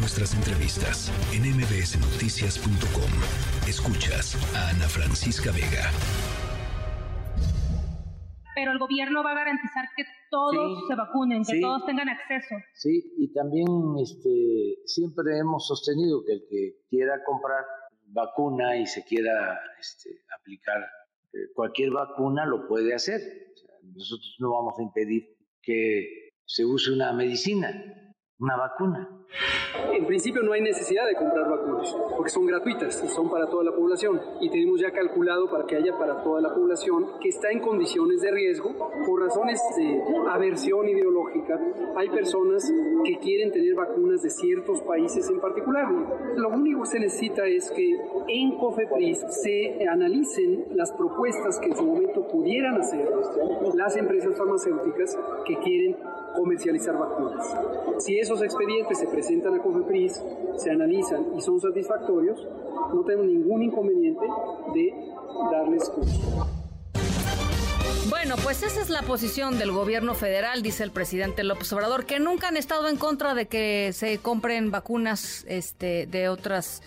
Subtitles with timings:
[0.00, 3.12] nuestras entrevistas en mbsnoticias.com.
[3.68, 5.92] Escuchas a Ana Francisca Vega.
[8.54, 12.56] Pero el gobierno va a garantizar que todos se vacunen, que todos tengan acceso.
[12.72, 13.68] Sí, y también
[14.02, 17.64] este, siempre hemos sostenido que el que quiera comprar
[18.06, 20.10] vacuna y se quiera este,
[20.40, 20.80] aplicar
[21.32, 23.20] eh, cualquier vacuna lo puede hacer.
[23.82, 27.70] nosotros no vamos a impedir que se use una medicina,
[28.40, 29.08] una vacuna.
[29.92, 33.62] En principio no hay necesidad de comprar vacunas, porque son gratuitas y son para toda
[33.64, 34.20] la población.
[34.40, 38.22] Y tenemos ya calculado para que haya para toda la población que está en condiciones
[38.22, 38.74] de riesgo
[39.06, 41.60] por razones de aversión ideológica.
[41.96, 42.72] Hay personas
[43.04, 45.86] que quieren tener vacunas de ciertos países en particular.
[46.36, 47.96] Lo único que se necesita es que
[48.26, 53.08] en COFEPRIS se analicen las propuestas que en su momento pudieran hacer
[53.74, 55.16] las empresas farmacéuticas
[55.46, 55.96] que quieren
[56.34, 57.56] comercializar vacunas.
[57.98, 60.22] Si esos expedientes se presentan a COFEPRIS,
[60.56, 62.46] se analizan y son satisfactorios,
[62.92, 64.26] no tengo ningún inconveniente
[64.74, 64.94] de
[65.50, 66.46] darles curso.
[68.08, 72.18] Bueno, pues esa es la posición del gobierno federal, dice el presidente López Obrador, que
[72.18, 76.82] nunca han estado en contra de que se compren vacunas este, de otras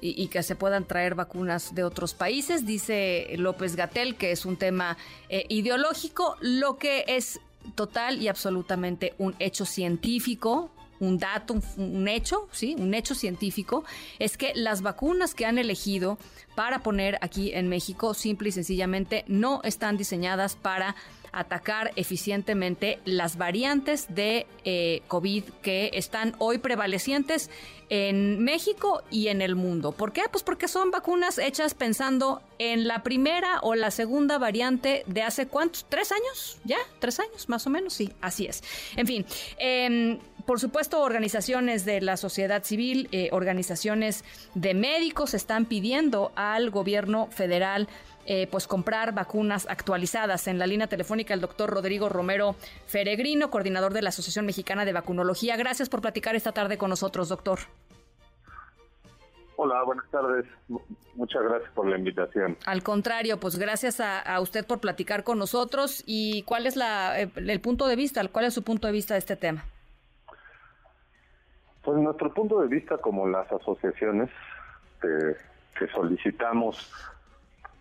[0.00, 2.66] y, que se puedan traer vacunas de otros países.
[2.66, 4.96] Dice López Gatel que es un tema
[5.28, 7.40] eh, ideológico, lo que es
[7.74, 10.70] total y absolutamente un hecho científico,
[11.00, 13.84] un dato, un, hecho, sí, un hecho científico,
[14.18, 16.18] es que las vacunas que han elegido
[16.54, 20.96] para poner aquí en México, simple y sencillamente, no están diseñadas para
[21.32, 27.50] atacar eficientemente las variantes de eh, COVID que están hoy prevalecientes
[27.90, 29.92] en México y en el mundo.
[29.92, 30.22] ¿Por qué?
[30.30, 35.46] Pues porque son vacunas hechas pensando en la primera o la segunda variante de hace
[35.46, 38.62] cuántos, tres años, ya, tres años más o menos, sí, así es.
[38.96, 39.26] En fin,
[39.58, 46.70] em, por supuesto, organizaciones de la sociedad civil, eh, organizaciones de médicos están pidiendo al
[46.70, 47.86] gobierno federal
[48.24, 50.48] eh, pues comprar vacunas actualizadas.
[50.48, 52.56] En la línea telefónica el doctor Rodrigo Romero
[52.86, 55.54] Feregrino, coordinador de la Asociación Mexicana de Vacunología.
[55.58, 57.58] Gracias por platicar esta tarde con nosotros, doctor.
[59.56, 60.46] Hola, buenas tardes.
[61.14, 62.56] Muchas gracias por la invitación.
[62.64, 66.02] Al contrario, pues gracias a, usted por platicar con nosotros.
[66.06, 68.26] ¿Y cuál es la, eh, el punto de vista?
[68.28, 69.66] ¿Cuál es su punto de vista de este tema?
[71.88, 74.28] Pues nuestro punto de vista, como las asociaciones
[75.00, 76.92] que solicitamos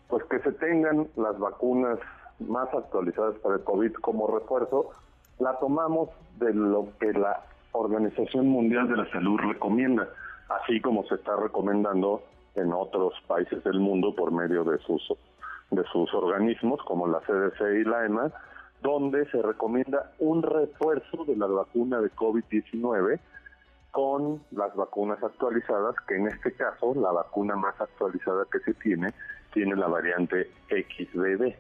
[0.08, 2.00] pues que se tengan las vacunas
[2.40, 4.92] más actualizadas para el COVID como refuerzo,
[5.40, 6.08] la tomamos
[6.40, 7.42] de lo que la
[7.74, 10.08] Organización Mundial de la Salud recomienda,
[10.62, 12.24] así como se está recomendando
[12.56, 15.02] en otros países del mundo por medio de sus
[15.72, 18.32] de sus organismos como la CDC y la EMA,
[18.82, 23.20] donde se recomienda un refuerzo de la vacuna de COVID-19
[23.98, 29.12] con las vacunas actualizadas, que en este caso la vacuna más actualizada que se tiene
[29.52, 31.56] tiene la variante XBB.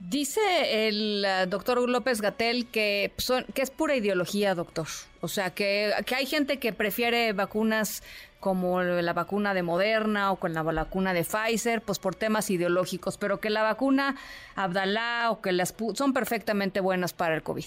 [0.00, 3.12] Dice el uh, doctor López Gatel que,
[3.54, 4.88] que es pura ideología, doctor.
[5.20, 8.02] O sea, que, que, hay gente que prefiere vacunas
[8.40, 13.18] como la vacuna de Moderna o con la vacuna de Pfizer, pues por temas ideológicos,
[13.18, 14.16] pero que la vacuna
[14.56, 17.66] Abdalá o que las son perfectamente buenas para el COVID.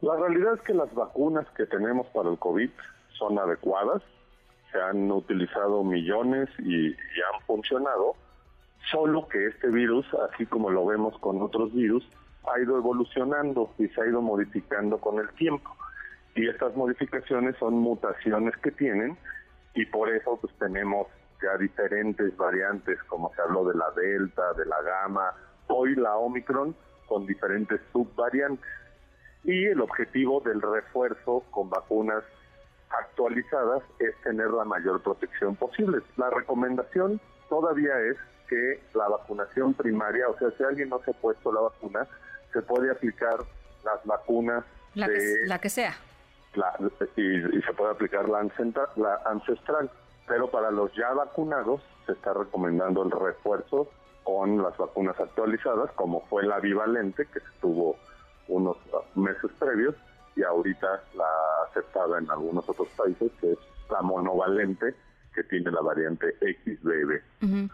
[0.00, 2.70] La realidad es que las vacunas que tenemos para el COVID
[3.18, 4.02] son adecuadas,
[4.70, 8.14] se han utilizado millones y, han funcionado,
[8.90, 12.08] solo que este virus, así como lo vemos con otros virus,
[12.46, 15.68] ha ido evolucionando y se ha ido modificando con el tiempo.
[16.36, 19.18] Y estas modificaciones son mutaciones que tienen
[19.74, 21.08] y por eso pues tenemos
[21.42, 25.32] ya diferentes variantes, como se habló de la delta, de la gamma,
[25.66, 26.74] hoy la omicron,
[27.06, 28.64] con diferentes subvariantes.
[29.44, 32.24] Y el objetivo del refuerzo con vacunas
[32.90, 36.00] actualizadas es tener la mayor protección posible.
[36.16, 38.16] La recomendación todavía es
[38.48, 42.06] que la vacunación primaria, o sea, si alguien no se ha puesto la vacuna,
[42.52, 43.38] se puede aplicar
[43.84, 45.94] las vacunas la, de, que, la que sea.
[47.16, 49.90] y, se puede aplicar la ancestral, la ancestral,
[50.26, 53.88] pero para los ya vacunados se está recomendando el refuerzo
[54.24, 57.96] con las vacunas actualizadas, como fue la bivalente, que estuvo
[58.48, 58.76] unos
[59.14, 59.94] meses previos,
[60.36, 61.24] y ahorita la
[61.68, 63.58] aceptada en algunos otros países, que es
[63.90, 64.94] la monovalente,
[65.34, 67.70] que tiene la variante XBB.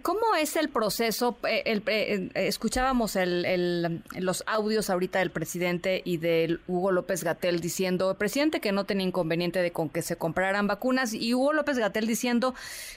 [0.00, 1.36] ¿Cómo es el proceso?
[1.46, 7.60] Eh, el, eh, escuchábamos el, los audios ahorita del presidente y del Hugo López Gatel
[7.60, 11.78] diciendo, presidente que no tenía inconveniente de con que se compraran vacunas y Hugo López
[11.78, 12.54] Gatel diciendo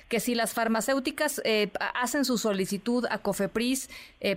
[0.08, 3.90] que si las farmacéuticas eh, hacen su solicitud a Cofepris,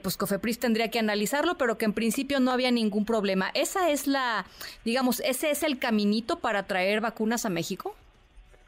[0.02, 3.50] pues Cofepris tendría que analizarlo, pero que en principio no había ningún problema.
[3.54, 4.46] ¿Esa es la,
[4.84, 7.94] digamos, ese es el caminito para traer vacunas a México?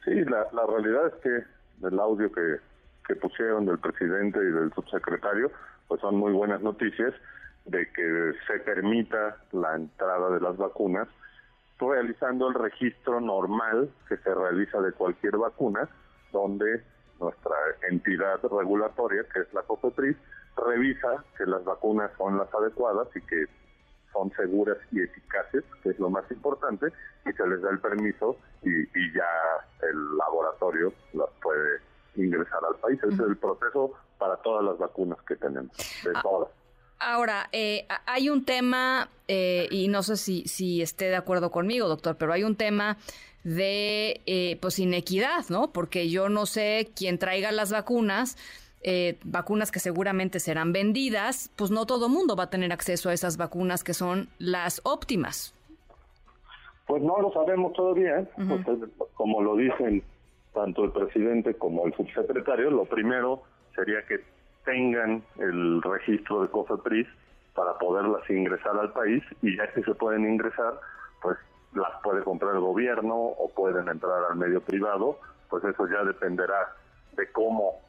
[0.04, 2.73] Sí, la, la realidad es que el audio que
[3.06, 5.50] que pusieron del presidente y del subsecretario,
[5.88, 7.14] pues son muy buenas noticias
[7.66, 11.08] de que se permita la entrada de las vacunas,
[11.78, 15.88] realizando el registro normal que se realiza de cualquier vacuna,
[16.32, 16.82] donde
[17.20, 17.56] nuestra
[17.90, 20.16] entidad regulatoria, que es la COFEPRIS,
[20.56, 23.46] revisa que las vacunas son las adecuadas y que
[24.12, 26.86] son seguras y eficaces, que es lo más importante,
[27.26, 29.28] y se les da el permiso y, y ya
[29.82, 31.80] el laboratorio las puede
[32.16, 32.99] ingresar al país.
[33.02, 36.49] Ese es el proceso para todas las vacunas que tenemos, de ah, todas.
[36.99, 41.88] Ahora, eh, hay un tema, eh, y no sé si, si esté de acuerdo conmigo,
[41.88, 42.96] doctor, pero hay un tema
[43.43, 45.70] de eh, pues inequidad, ¿no?
[45.70, 48.38] Porque yo no sé quién traiga las vacunas,
[49.25, 53.38] vacunas que seguramente serán vendidas, pues no todo mundo va a tener acceso a esas
[53.38, 55.55] vacunas que son las óptimas.
[56.87, 58.28] Pues no lo sabemos todavía,
[59.14, 60.02] como lo dicen
[60.54, 63.42] tanto el presidente como el subsecretario, lo primero
[63.74, 64.24] sería que
[64.64, 67.06] tengan el registro de COFEPRIS
[67.54, 70.80] para poderlas ingresar al país y ya que se pueden ingresar,
[71.20, 71.36] pues
[71.74, 75.18] las puede comprar el gobierno o pueden entrar al medio privado,
[75.50, 76.74] pues eso ya dependerá
[77.12, 77.80] de cómo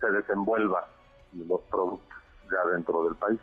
[0.00, 0.88] se desenvuelva
[1.34, 2.19] los productos
[2.50, 3.38] ya dentro del país.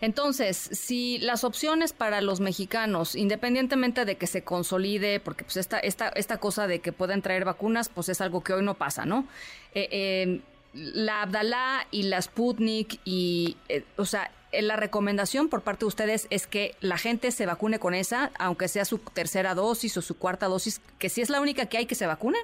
[0.00, 5.78] Entonces, si las opciones para los mexicanos, independientemente de que se consolide, porque pues esta,
[5.78, 9.04] esta, esta cosa de que puedan traer vacunas, pues es algo que hoy no pasa,
[9.04, 9.26] ¿no?
[9.74, 10.40] Eh, eh,
[10.72, 16.26] la Abdalá y la Sputnik y, eh, o sea, la recomendación por parte de ustedes
[16.30, 20.18] es que la gente se vacune con esa, aunque sea su tercera dosis o su
[20.18, 22.40] cuarta dosis, que si es la única que hay que se vacunen.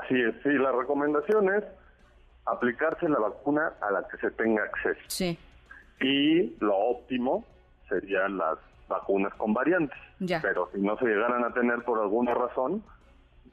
[0.00, 1.64] Así es, sí, la recomendación es
[2.46, 5.00] aplicarse la vacuna a la que se tenga acceso.
[5.08, 5.38] Sí.
[6.00, 7.44] Y lo óptimo
[7.88, 8.58] serían las
[8.88, 9.98] vacunas con variantes.
[10.20, 10.40] Ya.
[10.42, 12.82] Pero si no se llegaran a tener por alguna razón,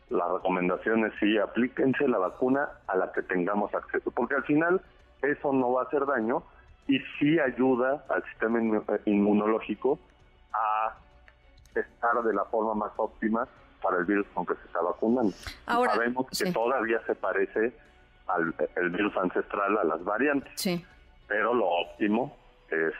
[0.09, 4.81] la recomendación es sí, aplíquense la vacuna a la que tengamos acceso, porque al final
[5.21, 6.43] eso no va a hacer daño
[6.87, 8.59] y sí ayuda al sistema
[9.05, 9.99] inmunológico
[10.53, 10.97] a
[11.73, 13.47] estar de la forma más óptima
[13.81, 15.33] para el virus con que se está vacunando.
[15.65, 17.73] Ahora, Sabemos que todavía se parece
[18.35, 20.51] al el virus ancestral a las variantes.
[20.55, 20.83] Sí.
[21.27, 22.37] Pero lo óptimo
[22.69, 22.93] es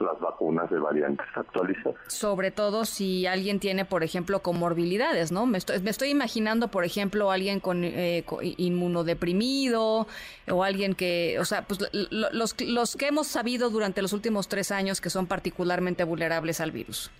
[0.00, 1.96] las vacunas de variantes actualizadas.
[2.06, 5.46] Sobre todo si alguien tiene, por ejemplo, comorbilidades, ¿no?
[5.46, 10.06] Me estoy, me estoy imaginando, por ejemplo, alguien con, eh, inmunodeprimido
[10.50, 14.70] o alguien que, o sea, pues los, los que hemos sabido durante los últimos tres
[14.70, 17.10] años que son particularmente vulnerables al virus.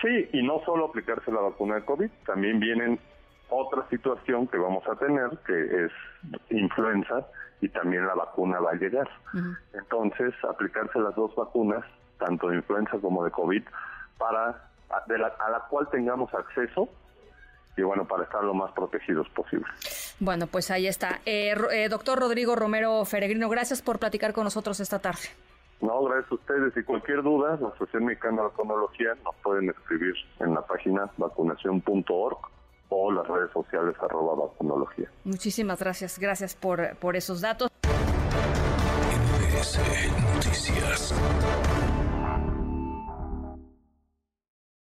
[0.00, 2.98] Sí, y no solo aplicarse la vacuna de COVID, también vienen
[3.52, 5.92] otra situación que vamos a tener, que es
[6.50, 7.26] influenza,
[7.60, 9.08] y también la vacuna va a llegar.
[9.72, 11.84] Entonces, aplicarse las dos vacunas,
[12.18, 13.62] tanto de influenza como de COVID,
[14.18, 16.88] para a, la, cual tengamos acceso
[17.76, 19.66] y bueno, para estar lo más protegidos posible.
[20.20, 21.20] Bueno, pues ahí está.
[21.24, 25.30] Eh, eh, doctor Rodrigo Romero Feregrino, gracias por platicar con nosotros esta tarde.
[25.80, 26.76] No, gracias a ustedes.
[26.76, 32.38] Y cualquier duda, la Asociación Mexicana de Vacunología nos pueden escribir en la página vacunación.org
[32.94, 35.08] o las redes sociales arroba vacunología.
[35.24, 37.68] Muchísimas gracias, gracias por, por esos datos.
[40.34, 41.14] Noticias.